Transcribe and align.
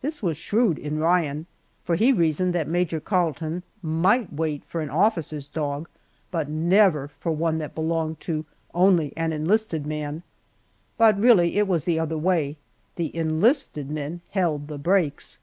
This 0.00 0.22
was 0.22 0.38
shrewd 0.38 0.78
in 0.78 0.98
Ryan, 0.98 1.44
for 1.84 1.94
he 1.94 2.10
reasoned 2.10 2.54
that 2.54 2.66
Major 2.68 3.00
Carleton 3.00 3.62
might 3.82 4.32
wait 4.32 4.64
for 4.64 4.80
an 4.80 4.88
officer's 4.88 5.46
dog, 5.46 5.90
but 6.30 6.48
never 6.48 7.08
for 7.20 7.32
one 7.32 7.58
that 7.58 7.74
belonged 7.74 8.18
to 8.20 8.46
only 8.72 9.12
an 9.14 9.30
enlisted 9.30 9.86
man; 9.86 10.22
but 10.96 11.20
really 11.20 11.58
it 11.58 11.68
was 11.68 11.84
the 11.84 11.98
other 11.98 12.16
way, 12.16 12.56
the 12.96 13.14
enlisted 13.14 13.90
men 13.90 14.22
held 14.30 14.68
the 14.68 14.78
brakes. 14.78 15.38